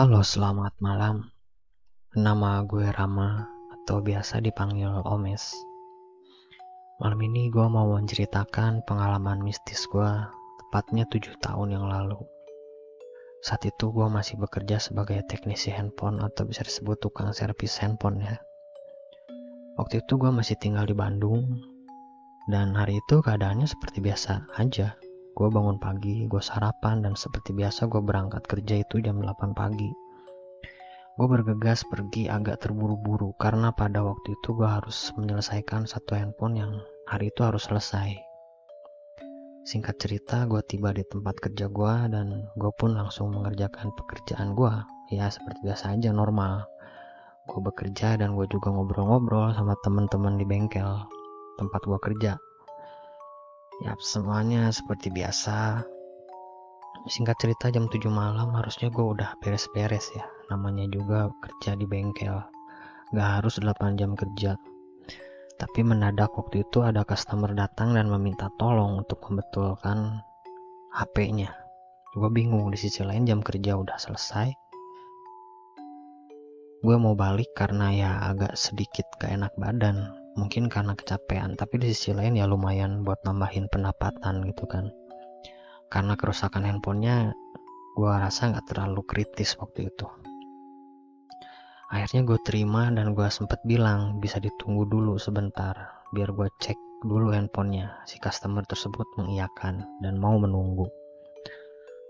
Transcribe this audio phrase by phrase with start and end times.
[0.00, 1.28] Halo, selamat malam.
[2.16, 5.52] Nama gue Rama atau biasa dipanggil Omes.
[7.04, 10.08] Malam ini gue mau menceritakan pengalaman mistis gue
[10.56, 12.16] tepatnya 7 tahun yang lalu.
[13.44, 18.40] Saat itu gue masih bekerja sebagai teknisi handphone atau bisa disebut tukang servis handphone ya.
[19.76, 21.60] Waktu itu gue masih tinggal di Bandung
[22.48, 24.96] dan hari itu keadaannya seperti biasa aja.
[25.40, 29.88] Gue bangun pagi, gue sarapan, dan seperti biasa gue berangkat kerja itu jam 8 pagi.
[31.16, 36.72] Gue bergegas pergi agak terburu-buru karena pada waktu itu gue harus menyelesaikan satu handphone yang
[37.08, 38.20] hari itu harus selesai.
[39.64, 44.74] Singkat cerita, gue tiba di tempat kerja gue dan gue pun langsung mengerjakan pekerjaan gue.
[45.08, 46.68] Ya seperti biasa aja normal.
[47.48, 51.00] Gue bekerja dan gue juga ngobrol-ngobrol sama teman-teman di bengkel
[51.56, 52.36] tempat gue kerja
[53.80, 55.80] Ya, semuanya seperti biasa.
[57.08, 60.28] Singkat cerita jam 7 malam harusnya gue udah beres-beres ya.
[60.52, 62.44] Namanya juga kerja di bengkel.
[63.16, 64.60] Gak harus 8 jam kerja.
[65.56, 70.20] Tapi mendadak waktu itu ada customer datang dan meminta tolong untuk membetulkan
[70.92, 71.48] HP-nya.
[72.12, 74.52] Gue bingung di sisi lain jam kerja udah selesai.
[76.84, 81.90] Gue mau balik karena ya agak sedikit gak enak badan mungkin karena kecapean tapi di
[81.90, 84.90] sisi lain ya lumayan buat nambahin pendapatan gitu kan.
[85.90, 87.34] Karena kerusakan handphonenya
[87.98, 90.06] gue rasa nggak terlalu kritis waktu itu.
[91.90, 95.74] Akhirnya gue terima dan gue sempet bilang bisa ditunggu dulu sebentar
[96.14, 98.06] biar gue cek dulu handphonenya.
[98.06, 100.86] Si customer tersebut mengiyakan dan mau menunggu.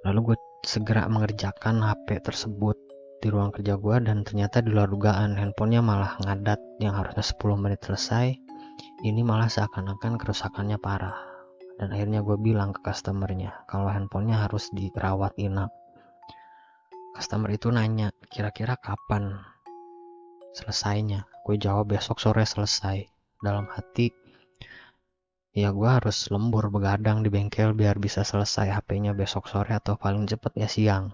[0.05, 2.77] Lalu gue segera mengerjakan HP tersebut
[3.21, 5.37] di ruang kerja gue dan ternyata di luar dugaan.
[5.37, 8.33] Handphonenya malah ngadat yang harusnya 10 menit selesai.
[9.05, 11.17] Ini malah seakan-akan kerusakannya parah.
[11.77, 15.69] Dan akhirnya gue bilang ke customernya kalau handphonenya harus dirawat inap.
[17.17, 19.37] Customer itu nanya kira-kira kapan
[20.57, 21.29] selesainya?
[21.45, 23.05] Gue jawab besok sore selesai.
[23.41, 24.13] Dalam hati
[25.51, 30.23] ya gue harus lembur begadang di bengkel biar bisa selesai HP-nya besok sore atau paling
[30.31, 31.11] cepet ya siang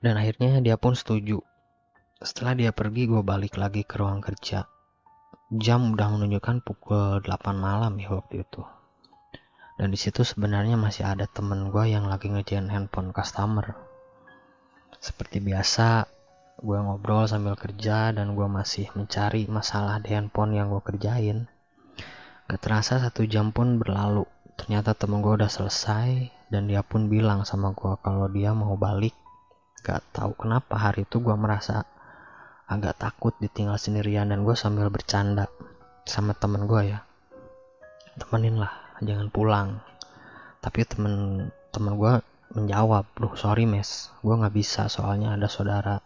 [0.00, 1.40] dan akhirnya dia pun setuju.
[2.16, 4.64] Setelah dia pergi, gue balik lagi ke ruang kerja.
[5.52, 8.64] Jam udah menunjukkan pukul 8 malam ya waktu itu.
[9.76, 13.76] Dan di situ sebenarnya masih ada temen gue yang lagi ngerjain handphone customer.
[14.96, 16.08] Seperti biasa,
[16.56, 21.44] gue ngobrol sambil kerja dan gue masih mencari masalah di handphone yang gue kerjain.
[22.48, 24.24] Gak terasa satu jam pun berlalu.
[24.56, 29.12] Ternyata temen gue udah selesai dan dia pun bilang sama gue kalau dia mau balik
[29.86, 31.86] gak tahu kenapa hari itu gue merasa
[32.66, 35.46] agak takut ditinggal sendirian dan gue sambil bercanda
[36.02, 37.06] sama temen gue ya.
[38.18, 39.78] Temenin lah jangan pulang.
[40.58, 42.18] Tapi temen temen gue
[42.58, 44.10] menjawab duh sorry mes.
[44.26, 46.02] Gue nggak bisa soalnya ada saudara.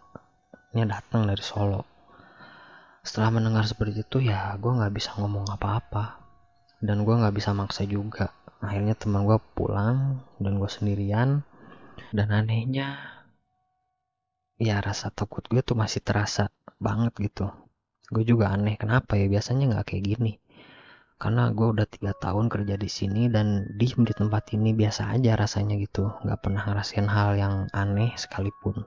[0.76, 1.82] Ini datang dari Solo.
[3.00, 6.20] Setelah mendengar seperti itu ya gue nggak bisa ngomong apa-apa.
[6.84, 8.28] Dan gue nggak bisa maksa juga.
[8.60, 11.40] Akhirnya teman gue pulang dan gue sendirian.
[12.12, 13.19] Dan anehnya
[14.60, 17.48] ya rasa takut gue tuh masih terasa banget gitu.
[18.12, 19.24] Gue juga aneh kenapa ya?
[19.26, 20.32] Biasanya nggak kayak gini.
[21.16, 25.32] Karena gue udah tiga tahun kerja di sini dan di di tempat ini biasa aja
[25.36, 26.12] rasanya gitu.
[26.24, 28.84] Nggak pernah ngerasain hal yang aneh sekalipun.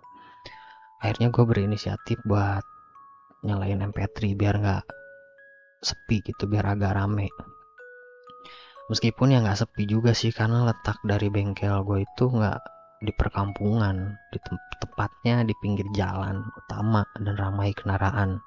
[1.01, 2.63] Akhirnya gue berinisiatif buat
[3.43, 4.83] nyalain MP3 biar nggak
[5.83, 7.33] sepi gitu biar agak rame.
[8.87, 12.72] Meskipun ya nggak sepi juga sih karena letak dari bengkel gue itu nggak
[13.03, 18.39] di perkampungan, di te tepatnya di pinggir jalan utama dan ramai kendaraan.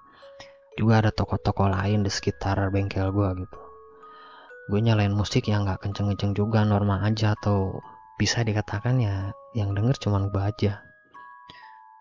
[0.77, 3.59] Juga ada toko-toko lain di sekitar bengkel gue gitu.
[4.72, 7.81] Gue nyalain musik yang gak kenceng-kenceng juga, normal aja atau
[8.17, 10.83] bisa dikatakan ya yang denger cuman gue aja.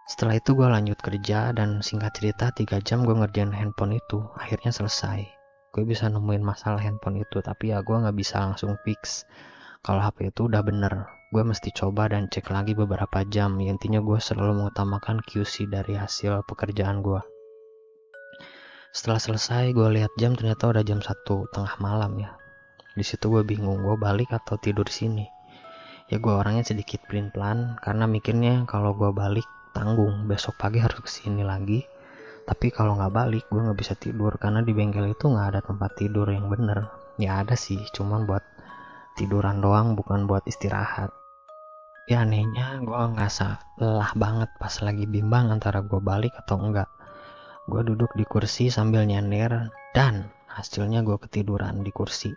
[0.08, 4.72] Setelah itu gue lanjut kerja dan singkat cerita 3 jam gue ngerjain handphone itu, akhirnya
[4.72, 5.28] selesai.
[5.76, 9.28] Gue bisa nemuin masalah handphone itu, tapi ya gue gak bisa langsung fix
[9.86, 11.06] kalau HP itu udah bener
[11.36, 13.60] gue mesti coba dan cek lagi beberapa jam.
[13.60, 17.20] Intinya gue selalu mengutamakan QC dari hasil pekerjaan gue
[18.96, 22.32] setelah selesai gue lihat jam ternyata udah jam satu tengah malam ya.
[22.96, 25.28] Di situ gue bingung gue balik atau tidur sini?
[26.08, 29.44] Ya gue orangnya sedikit pelin pelan karena mikirnya kalau gue balik
[29.76, 30.32] tanggung.
[30.32, 31.84] Besok pagi harus ke sini lagi.
[32.48, 35.92] Tapi kalau nggak balik gue nggak bisa tidur karena di bengkel itu nggak ada tempat
[36.00, 36.88] tidur yang bener.
[37.20, 38.48] Ya ada sih cuman buat
[39.20, 41.12] tiduran doang bukan buat istirahat
[42.06, 46.86] ya anehnya gue ngerasa lelah banget pas lagi bimbang antara gue balik atau enggak.
[47.66, 52.30] Gue duduk di kursi sambil nyender dan hasilnya gue ketiduran di kursi.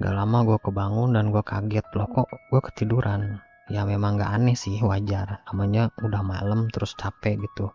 [0.00, 3.44] Gak lama gue kebangun dan gue kaget loh kok gue ketiduran?
[3.68, 5.44] Ya memang nggak aneh sih wajar.
[5.52, 7.68] Namanya udah malam terus capek gitu.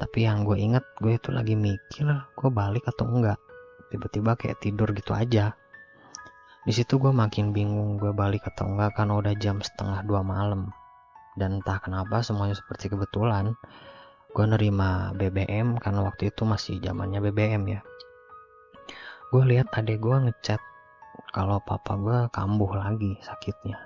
[0.00, 3.36] Tapi yang gue inget gue itu lagi mikir gue balik atau enggak?
[3.92, 5.52] Tiba-tiba kayak tidur gitu aja
[6.66, 10.74] di situ gue makin bingung gue balik atau enggak karena udah jam setengah dua malam.
[11.38, 13.54] Dan entah kenapa semuanya seperti kebetulan
[14.34, 17.80] gue nerima BBM karena waktu itu masih zamannya BBM ya.
[19.28, 20.58] Gue lihat adek gue ngechat
[21.30, 23.78] kalau papa gue kambuh lagi sakitnya.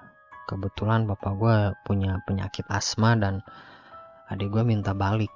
[0.49, 3.43] Kebetulan bapak gue punya penyakit asma dan
[4.31, 5.31] adik gue minta balik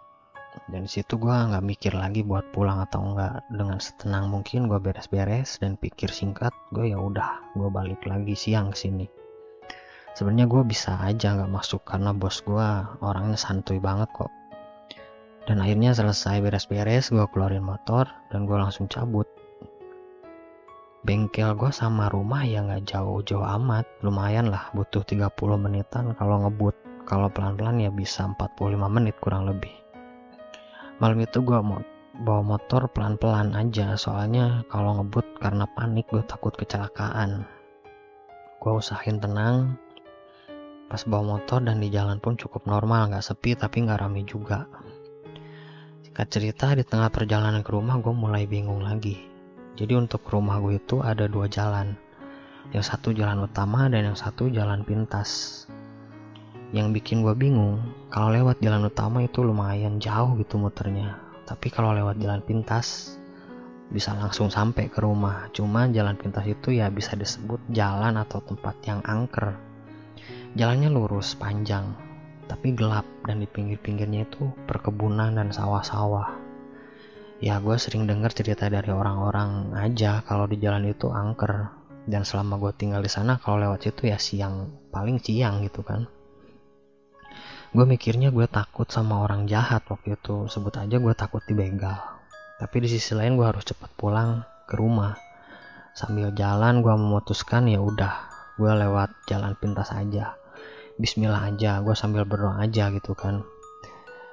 [0.66, 5.62] dan situ gue nggak mikir lagi buat pulang atau enggak dengan setenang mungkin gue beres-beres
[5.62, 9.06] dan pikir singkat gue ya udah gue balik lagi siang sini.
[10.16, 12.68] Sebenarnya gue bisa aja nggak masuk karena bos gue
[12.98, 14.32] orangnya santuy banget kok.
[15.46, 19.30] Dan akhirnya selesai beres-beres gue keluarin motor dan gue langsung cabut.
[21.06, 23.86] Bengkel gue sama rumah ya nggak jauh-jauh amat.
[24.02, 26.74] Lumayan lah butuh 30 menitan kalau ngebut.
[27.06, 29.85] Kalau pelan-pelan ya bisa 45 menit kurang lebih
[30.98, 31.80] malam itu gue mau
[32.16, 37.44] bawa motor pelan-pelan aja soalnya kalau ngebut karena panik gue takut kecelakaan
[38.60, 39.76] gue usahain tenang
[40.88, 44.64] pas bawa motor dan di jalan pun cukup normal nggak sepi tapi nggak rame juga
[46.06, 49.36] singkat cerita di tengah perjalanan ke rumah gue mulai bingung lagi
[49.76, 52.00] jadi untuk rumah gue itu ada dua jalan.
[52.72, 55.62] Yang satu jalan utama dan yang satu jalan pintas.
[56.74, 61.18] Yang bikin gue bingung, kalau lewat jalan utama itu lumayan jauh gitu muternya.
[61.46, 63.18] Tapi kalau lewat jalan pintas,
[63.90, 65.46] bisa langsung sampai ke rumah.
[65.54, 69.54] Cuma jalan pintas itu ya bisa disebut jalan atau tempat yang angker.
[70.58, 71.94] Jalannya lurus, panjang,
[72.50, 76.46] tapi gelap dan di pinggir-pinggirnya itu perkebunan dan sawah-sawah
[77.36, 81.68] ya gue sering dengar cerita dari orang-orang aja kalau di jalan itu angker
[82.08, 86.08] dan selama gue tinggal di sana kalau lewat situ ya siang paling siang gitu kan
[87.74, 90.46] gue mikirnya gue takut sama orang jahat waktu itu.
[90.46, 91.98] Sebut aja gue takut dibegal.
[92.62, 95.16] Tapi di sisi lain gue harus cepat pulang ke rumah.
[95.96, 98.14] Sambil jalan gue memutuskan ya udah
[98.60, 100.36] gue lewat jalan pintas aja.
[100.96, 103.44] Bismillah aja gue sambil berdoa aja gitu kan.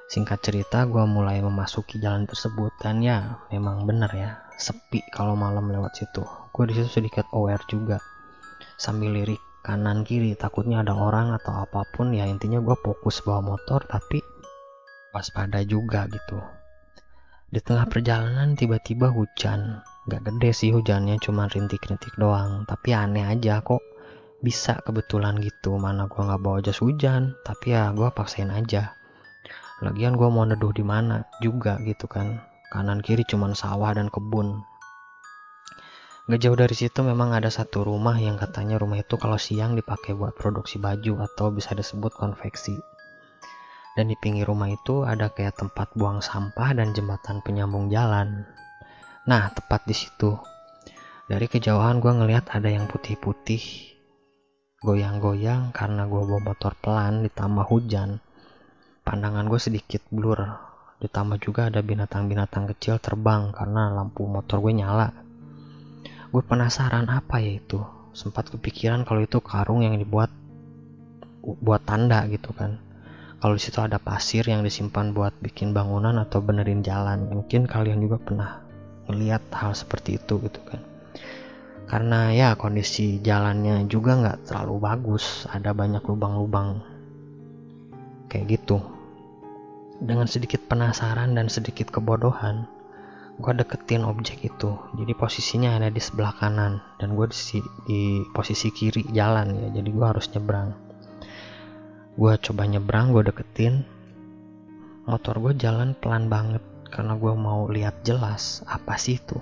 [0.04, 3.40] Singkat cerita, gue mulai memasuki jalan tersebut dan ya.
[3.48, 6.22] Memang bener ya sepi kalau malam lewat situ.
[6.54, 7.98] Gue di situ sedikit aware juga.
[8.78, 13.56] Sambil lirik kanan kiri takutnya ada orang atau apa pun ya intinya gue fokus bawa
[13.56, 14.20] motor tapi
[15.16, 16.36] waspada juga gitu.
[17.48, 19.80] Di tengah perjalanan tiba-tiba hujan.
[20.04, 22.68] Gak gede sih hujannya cuma rintik-rintik doang.
[22.68, 23.80] Tapi aneh aja kok
[24.44, 25.80] bisa kebetulan gitu.
[25.80, 28.92] Mana gue nggak bawa jas hujan tapi ya gue paksain aja.
[29.80, 32.42] Lagian gue mau neduh di mana juga gitu kan.
[32.68, 34.60] Kanan kiri cuman sawah dan kebun
[36.24, 40.16] Gak jauh dari situ memang ada satu rumah yang katanya rumah itu kalau siang dipakai
[40.16, 42.80] buat produksi baju atau bisa disebut konveksi.
[43.92, 48.48] Dan di pinggir rumah itu ada kayak tempat buang sampah dan jembatan penyambung jalan.
[49.28, 50.32] Nah, tepat di situ.
[51.28, 53.94] Dari kejauhan gue ngeliat ada yang putih-putih
[54.84, 58.20] goyang-goyang karena gue bawa motor pelan ditambah hujan
[59.00, 60.44] pandangan gue sedikit blur
[61.00, 65.23] ditambah juga ada binatang-binatang kecil terbang karena lampu motor gue nyala
[66.34, 67.78] gue penasaran apa ya itu?
[68.10, 70.34] Sempat kepikiran kalau itu karung yang dibuat
[71.62, 72.82] buat tanda gitu kan.
[73.38, 77.30] Kalau di situ ada pasir yang disimpan buat bikin bangunan atau benerin jalan.
[77.30, 78.66] Mungkin kalian juga pernah
[79.06, 80.82] melihat hal seperti itu gitu kan.
[81.86, 85.46] Karena ya kondisi jalannya juga nggak terlalu bagus.
[85.46, 86.82] Ada banyak lubang-lubang
[88.26, 88.82] kayak gitu.
[90.02, 92.66] Dengan sedikit penasaran dan sedikit kebodohan,
[93.34, 94.78] gue deketin objek itu.
[94.94, 98.00] Jadi posisinya ada di sebelah kanan dan gue di, di
[98.30, 99.68] posisi kiri jalan ya.
[99.80, 100.70] Jadi gue harus nyebrang.
[102.14, 103.82] Gue coba nyebrang, gue deketin.
[105.04, 109.36] Motor gue jalan pelan banget karena gue mau lihat jelas apa sih itu.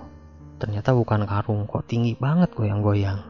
[0.57, 3.21] Ternyata bukan karung, kok tinggi banget gue yang goyang.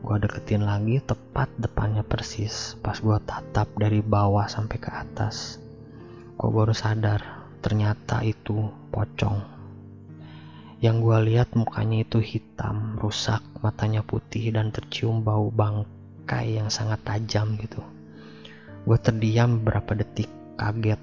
[0.00, 5.66] Gue deketin lagi tepat depannya persis pas gue tatap dari bawah sampai ke atas
[6.36, 9.55] Kok baru sadar, ternyata itu pocong.
[10.84, 17.00] Yang gue lihat mukanya itu hitam, rusak, matanya putih dan tercium bau bangkai yang sangat
[17.04, 17.80] tajam gitu.
[18.84, 20.28] Gue terdiam beberapa detik,
[20.60, 21.00] kaget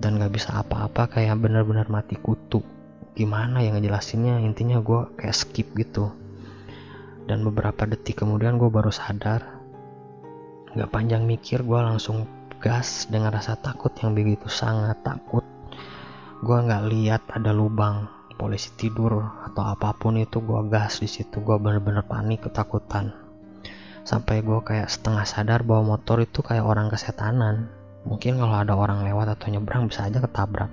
[0.00, 2.64] dan gak bisa apa-apa kayak bener-bener mati kutu.
[3.12, 4.40] Gimana yang ngejelasinnya?
[4.40, 6.08] Intinya gue kayak skip gitu.
[7.28, 9.44] Dan beberapa detik kemudian gue baru sadar.
[10.72, 12.24] Gak panjang mikir, gue langsung
[12.60, 15.40] gas dengan rasa takut yang begitu sangat takut
[16.40, 18.08] gue nggak lihat ada lubang
[18.40, 21.44] polisi tidur atau apa pun itu gue gas di situ.
[21.44, 23.12] Gue bener-bener panik ketakutan.
[24.00, 27.68] Sampai gue kayak setengah sadar bahwa motor itu kayak orang kesetanan.
[28.08, 30.72] Mungkin kalau ada orang lewat atau nyebrang bisa aja ketabrak.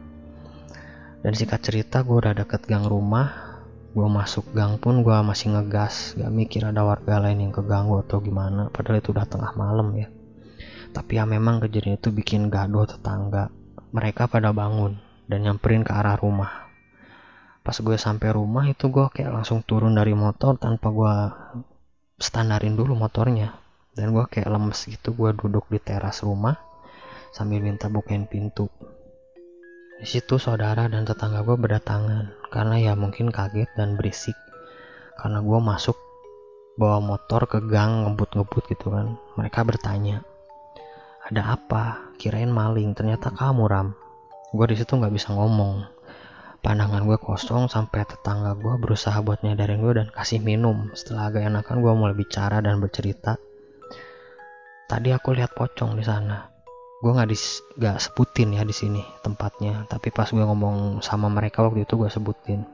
[1.19, 3.59] Dan singkat cerita gue udah deket gang rumah.
[3.91, 6.15] Gue masuk gang pun gue masih ngegas.
[6.15, 8.71] Gak mikir ada warga lain yang keganggu atau gimana.
[8.71, 10.07] Padahal itu udah tengah malam ya.
[10.95, 13.51] Tapi ya memang kejadian itu bikin gaduh tetangga.
[13.91, 14.95] Mereka pada bangun
[15.27, 16.66] dan nyamperin ke arah rumah
[17.67, 21.15] pas gue sampai rumah itu gue kayak langsung turun dari motor tanpa gue
[22.15, 23.59] standarin dulu motornya.
[23.91, 26.55] Dan gue kayak lemes gitu gue duduk di teras rumah
[27.35, 28.71] sambil minta bukain pintu.
[29.99, 34.39] Di situ saudara dan tetangga gue berdatangan karena ya mungkin kaget dan berisik.
[35.19, 35.99] Karena gue masuk
[36.79, 39.19] bawa motor ke gang ngebut-ngebut gitu kan.
[39.35, 40.23] Mereka bertanya
[41.27, 42.15] ada apa?
[42.15, 43.91] Kirain maling ternyata kamu ram.
[44.55, 45.96] Gue di situ nggak bisa ngomong
[46.67, 50.91] pandangan gue kosong sampai tetangga gue berusaha buat nyadarin gue dan kasih minum.
[50.91, 53.39] Setelah agak enakan gue mulai bicara dan bercerita.
[54.91, 56.43] Tadi aku lihat pocong di sana.
[56.99, 59.87] Gue nggak dis gak sebutin ya di sini tempatnya.
[59.87, 62.67] Tapi pas gue ngomong sama mereka waktu itu gue sebutin.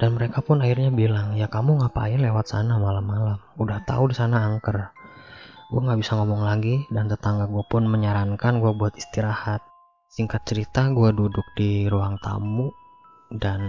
[0.00, 3.44] Dan mereka pun akhirnya bilang ya kamu ngapain lewat sana malam-malam?
[3.60, 4.88] Udah tahu di sana angker.
[5.68, 9.75] Gue nggak bisa ngomong lagi dan tetangga gue pun menyarankan gue buat istirahat
[10.06, 12.70] Singkat cerita, gue duduk di ruang tamu
[13.34, 13.60] dan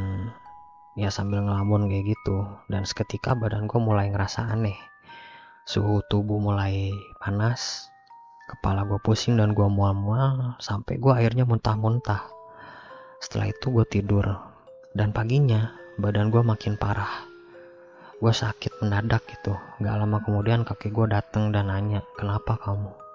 [0.94, 2.46] ya sambil ngelamun kayak gitu.
[2.70, 4.78] Dan seketika badan gue mulai ngerasa aneh.
[5.66, 7.90] Suhu tubuh mulai panas,
[8.48, 12.30] kepala gue pusing dan gue mual-mual sampai gue akhirnya muntah-muntah.
[13.18, 14.30] Setelah itu gue tidur
[14.94, 17.26] dan paginya badan gue makin parah.
[18.22, 19.58] Gue sakit mendadak gitu.
[19.82, 23.07] Gak lama kemudian kakek gue dateng dan nanya, kenapa kamu?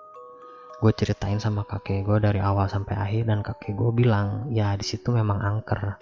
[0.83, 4.83] Gue ceritain sama kakek gue dari awal sampai akhir dan kakek gue bilang ya di
[4.83, 5.95] situ memang angker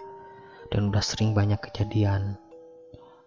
[0.73, 2.41] dan udah sering banyak kejadian.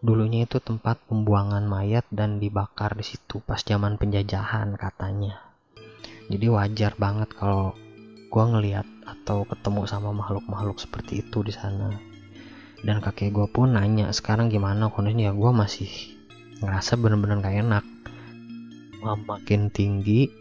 [0.02, 5.38] Dulunya itu tempat pembuangan mayat dan dibakar di situ pas zaman penjajahan katanya.
[6.26, 7.70] Jadi wajar banget kalau
[8.34, 11.94] gue ngeliat atau ketemu sama makhluk-makhluk seperti itu di sana.
[12.82, 15.30] Dan kakek gue pun nanya sekarang gimana kondisinya?
[15.30, 15.88] Gue masih
[16.58, 17.84] ngerasa bener-bener gak enak.
[19.04, 20.32] Makin tinggi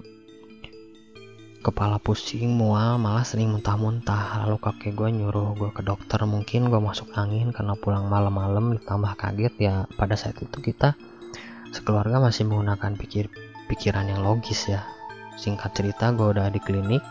[1.63, 4.43] kepala pusing, mual, malah sering muntah-muntah.
[4.43, 9.15] Lalu kakek gue nyuruh gue ke dokter, mungkin gue masuk angin karena pulang malam-malam ditambah
[9.15, 9.75] kaget ya.
[9.95, 10.99] Pada saat itu kita
[11.71, 13.31] sekeluarga masih menggunakan pikir
[13.71, 14.83] pikiran yang logis ya.
[15.39, 17.01] Singkat cerita gue udah di klinik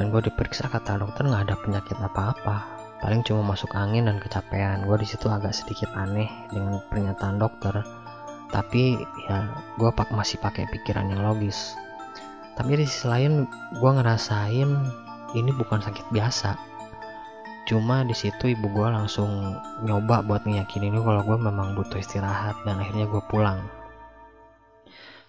[0.00, 2.80] dan gue diperiksa kata dokter nggak ada penyakit apa-apa.
[3.04, 4.88] Paling cuma masuk angin dan kecapean.
[4.88, 7.84] Gue di situ agak sedikit aneh dengan pernyataan dokter.
[8.48, 8.96] Tapi
[9.28, 9.44] ya
[9.76, 11.76] gue pak masih pakai pikiran yang logis
[12.58, 13.46] tapi di sisi lain
[13.78, 14.70] gue ngerasain
[15.38, 16.58] ini bukan sakit biasa.
[17.70, 19.54] Cuma di situ ibu gue langsung
[19.86, 23.62] nyoba buat ngeyakinin kalau gue memang butuh istirahat dan akhirnya gue pulang.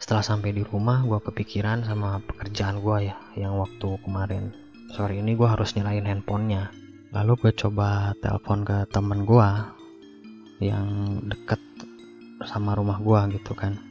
[0.02, 4.50] Setelah sampai di rumah gue kepikiran sama pekerjaan gue ya yang waktu kemarin.
[4.98, 6.74] Sore ini gue harus nyalain handphonenya.
[7.14, 9.50] Lalu gue coba telepon ke temen gue
[10.66, 11.62] yang deket
[12.48, 13.89] sama rumah gue gitu kan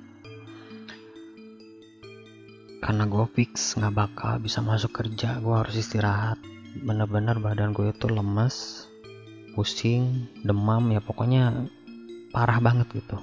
[2.78, 6.38] karena gue fix nggak bakal bisa masuk kerja gue harus istirahat.
[6.78, 8.86] Bener-bener badan gue itu lemes
[9.58, 11.66] pusing demam ya pokoknya
[12.30, 13.18] parah banget gitu.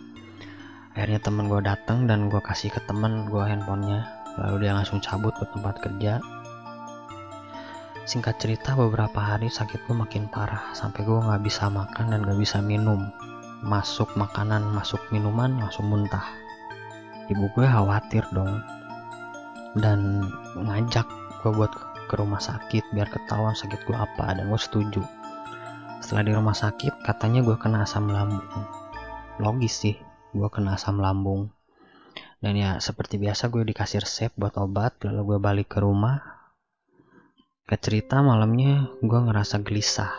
[0.91, 4.03] Akhirnya temen gue datang dan gue kasih ke temen gue handphonenya.
[4.35, 6.19] Lalu dia langsung cabut ke tempat kerja.
[8.05, 12.39] Singkat cerita beberapa hari sakit gue makin parah sampai gue nggak bisa makan dan nggak
[12.43, 13.07] bisa minum.
[13.63, 16.27] Masuk makanan masuk minuman langsung muntah.
[17.31, 18.61] Ibu gue khawatir dong
[19.75, 21.07] dan ngajak
[21.43, 21.71] gue buat
[22.07, 25.03] ke rumah sakit biar ketahuan sakit gue apa dan gue setuju.
[25.99, 28.65] Setelah di rumah sakit katanya gue kena asam lambung.
[29.41, 29.95] Logis sih
[30.31, 31.51] gue kena asam lambung.
[32.39, 36.21] Dan ya seperti biasa gue dikasih resep buat obat lalu gue balik ke rumah.
[37.65, 40.13] Ke cerita malamnya gue ngerasa gelisah.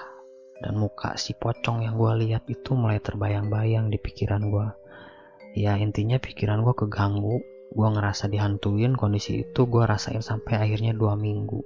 [0.56, 4.68] Dan muka si pocong yang gue lihat itu mulai terbayang-bayang di pikiran gue
[5.56, 7.40] ya intinya pikiran gue keganggu
[7.76, 11.60] gue ngerasa dihantuin kondisi itu gue rasain sampai akhirnya dua minggu.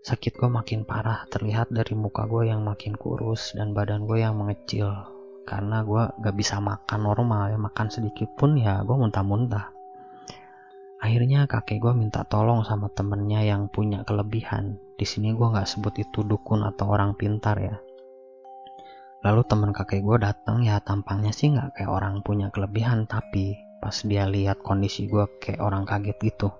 [0.00, 4.40] Sakit gue makin parah terlihat dari muka gue yang makin kurus dan badan gue yang
[4.40, 4.88] mengecil.
[5.44, 9.68] Karena gue gak bisa makan normal ya makan sedikit pun ya gue muntah-muntah.
[10.96, 14.80] Akhirnya kakek gue minta tolong sama temennya yang punya kelebihan.
[14.96, 17.76] Di sini gue nggak sebut itu dukun atau orang pintar ya.
[19.20, 24.02] Lalu temen kakek gue datang ya tampangnya sih nggak kayak orang punya kelebihan tapi pas
[24.02, 26.50] dia lihat kondisi gue kayak orang kaget gitu.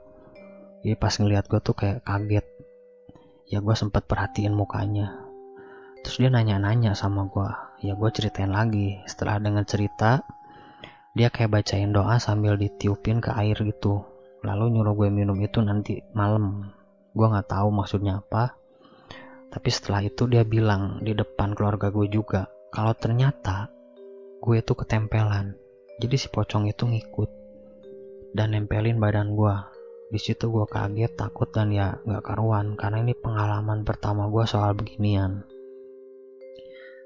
[0.87, 2.47] Jadi pas ngeliat gue tuh kayak kaget.
[3.51, 5.27] Ya gue sempet perhatiin mukanya.
[6.07, 7.51] Terus dia nanya-nanya sama gue
[7.83, 9.03] ya gue ceritain lagi.
[9.11, 10.23] Setelah dengan cerita
[11.19, 14.07] dia kayak bacain doa sambil ditiupin ke air gitu.
[14.47, 16.71] Lalu nyuruh gue minum itu nanti malam.
[17.11, 18.55] Gue nggak tahu maksudnya apa.
[19.51, 23.67] Tapi setelah itu dia bilang di depan keluarga gue juga kalau ternyata
[24.39, 25.66] gue itu ketempelan
[25.97, 27.31] jadi si pocong itu ngikut
[28.37, 29.77] dan nempelin badan gue
[30.07, 34.71] di situ gue kaget takut dan ya nggak karuan karena ini pengalaman pertama gue soal
[34.79, 35.43] beginian.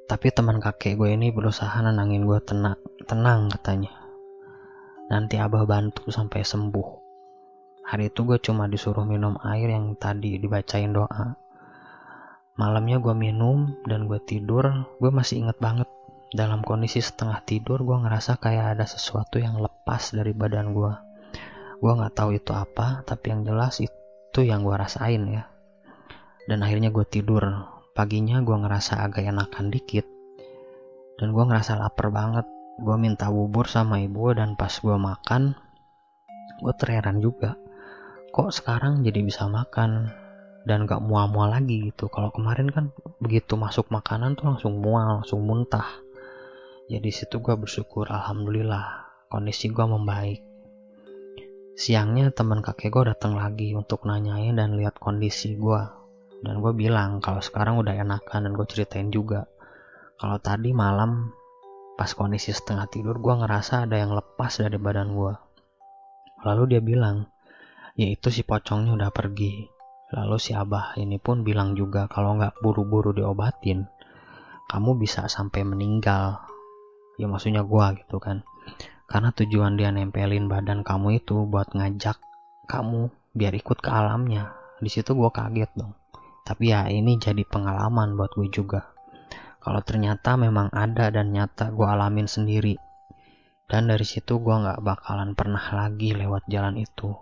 [0.05, 2.77] Tapi teman kakek gue ini berusaha nenangin gue tenang
[3.09, 3.95] tenang katanya.
[5.09, 6.89] Nanti abah bantu sampai sembuh.
[7.89, 11.41] Hari itu gue cuma disuruh minum air yang tadi dibacain doa.
[12.61, 15.89] Malamnya gue minum dan gue tidur gue masih inget banget
[16.31, 20.93] dalam kondisi setengah tidur gue ngerasa kayak ada sesuatu yang lepas dari badan gue
[21.81, 25.51] gue nggak tahu itu apa tapi yang jelas itu yang gue rasain ya.
[26.47, 27.43] Dan akhirnya gue tidur.
[27.99, 30.07] Paginya gue ngerasa agak enakan dikit.
[31.19, 32.47] Dan gue ngerasa lapar banget.
[32.79, 35.59] Gue minta bubur sama ibu dan pas gue makan
[36.61, 37.57] gue terheran juga.
[38.31, 40.13] Kok sekarang jadi bisa makan?
[40.63, 42.13] Dan gak mual-mual lagi gitu.
[42.13, 45.89] Kalau kemarin kan begitu masuk makanan tuh langsung mual langsung muntah
[46.91, 50.43] jadi situ gue bersyukur alhamdulillah kondisi gue membaik.
[51.79, 55.83] Siangnya teman kakek gue datang lagi untuk nanyain dan lihat kondisi gue
[56.43, 59.47] dan gue bilang kalau sekarang udah enakan dan gue ceritain juga.
[60.19, 61.31] Kalau tadi malam
[61.95, 65.35] pas kondisi setengah tidur gue ngerasa ada yang lepas dari badan gue
[66.43, 67.29] lalu dia bilang
[67.95, 69.69] yaitu si pocongnya udah pergi.
[70.11, 73.87] Lalu si abah ini pun bilang juga kalau nggak buru-buru diobatin,
[74.67, 76.50] kamu bisa sampai meninggal.
[77.21, 78.41] Ya maksudnya gua gitu kan.
[79.05, 82.17] Karena tujuan dia nempelin badan kamu itu buat ngajak
[82.65, 84.57] kamu biar ikut ke alamnya.
[84.81, 85.93] Di situ gua kaget dong.
[86.51, 88.91] Tapi ya ini jadi pengalaman buat gue juga.
[89.61, 92.75] Kalau ternyata memang ada dan nyata gue alamin sendiri.
[93.71, 97.13] Dan dari situ gue nggak bakalan pernah lagi lewat jalan itu.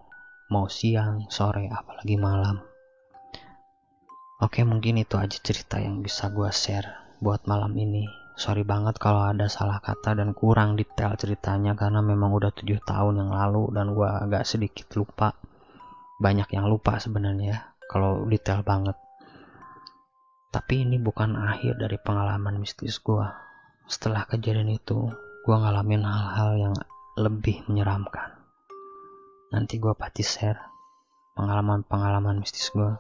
[0.48, 2.62] Mau siang, sore, apalagi malam.
[4.40, 8.27] Oke mungkin itu aja cerita yang bisa gue share buat malam ini.
[8.38, 13.18] Sorry banget kalau ada salah kata dan kurang detail ceritanya karena memang udah tujuh tahun
[13.18, 15.34] yang lalu dan gue agak sedikit lupa.
[16.22, 18.94] Banyak yang lupa sebenarnya kalau detail banget.
[20.54, 23.26] Tapi ini bukan akhir dari pengalaman mistis gue.
[23.90, 25.10] Setelah kejadian itu,
[25.42, 26.74] gue ngalamin hal-hal yang
[27.18, 28.38] lebih menyeramkan.
[29.50, 30.62] Nanti gue pasti share
[31.34, 32.94] pengalaman-pengalaman mistis gue.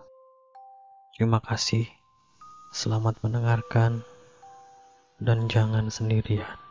[1.14, 1.86] Terima kasih.
[2.74, 4.02] Selamat mendengarkan
[5.18, 6.67] dan jangan sendirian.